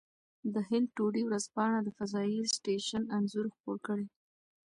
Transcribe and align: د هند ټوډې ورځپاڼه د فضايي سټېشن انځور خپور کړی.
د 0.53 0.55
هند 0.69 0.87
ټوډې 0.95 1.21
ورځپاڼه 1.25 1.79
د 1.83 1.89
فضايي 1.97 2.41
سټېشن 2.55 3.03
انځور 3.17 3.45
خپور 3.55 3.77
کړی. 3.87 4.07